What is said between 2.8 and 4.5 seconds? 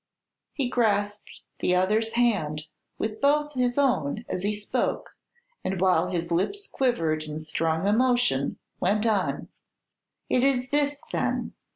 with both his own as